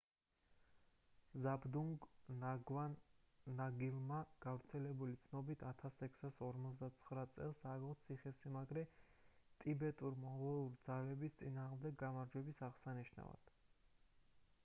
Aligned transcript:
ზაბდურგ 1.41 2.05
ნგავანგ 2.43 3.51
ნამგილმა 3.59 4.21
გავრცელებული 4.45 5.19
ცნობებით 5.27 5.67
1649 5.73 7.29
წელს 7.37 7.61
ააგო 7.73 7.93
ციხესიმაგრე 8.09 8.85
ტიბეტურ-მონღოლური 9.65 10.83
ძალების 10.89 11.37
წინააღმდეგ 11.43 11.99
გამარჯვების 12.05 12.65
აღსანიშნავად 12.71 13.55